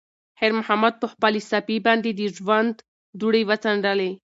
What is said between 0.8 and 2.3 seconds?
په خپلې صافې باندې د